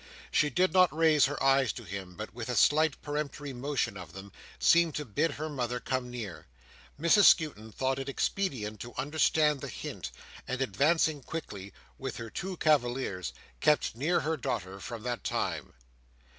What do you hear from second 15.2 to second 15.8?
time.